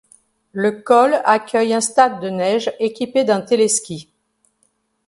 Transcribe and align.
Le 0.51 0.81
col 0.81 1.21
accueille 1.25 1.75
un 1.75 1.79
stade 1.79 2.21
de 2.21 2.29
neige 2.31 2.73
équipé 2.79 3.23
d'un 3.23 3.41
téléski. 3.41 4.09